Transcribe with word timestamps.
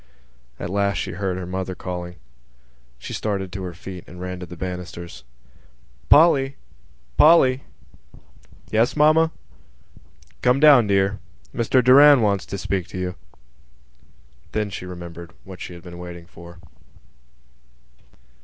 At 0.59 0.71
last 0.71 0.97
she 0.97 1.11
heard 1.11 1.37
her 1.37 1.45
mother 1.45 1.75
calling. 1.75 2.15
She 2.97 3.13
started 3.13 3.51
to 3.51 3.61
her 3.61 3.75
feet 3.75 4.03
and 4.07 4.19
ran 4.19 4.39
to 4.39 4.47
the 4.47 4.57
banisters. 4.57 5.23
"Polly! 6.09 6.55
Polly!" 7.17 7.65
"Yes, 8.71 8.95
mamma?" 8.95 9.31
"Come 10.41 10.59
down, 10.59 10.87
dear. 10.87 11.19
Mr 11.53 11.83
Doran 11.83 12.23
wants 12.23 12.47
to 12.47 12.57
speak 12.57 12.87
to 12.87 12.97
you." 12.97 13.13
Then 14.53 14.71
she 14.71 14.87
remembered 14.87 15.33
what 15.43 15.61
she 15.61 15.75
had 15.75 15.83
been 15.83 15.99
waiting 15.99 16.25
for. 16.25 16.57